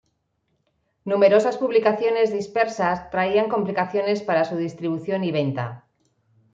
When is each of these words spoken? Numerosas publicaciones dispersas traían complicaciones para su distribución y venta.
Numerosas 1.05 1.57
publicaciones 1.57 2.31
dispersas 2.33 3.11
traían 3.11 3.47
complicaciones 3.49 4.23
para 4.23 4.45
su 4.45 4.57
distribución 4.57 5.23
y 5.23 5.31
venta. 5.31 5.85